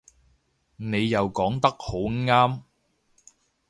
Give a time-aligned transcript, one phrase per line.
[0.77, 2.63] 你又講得好啱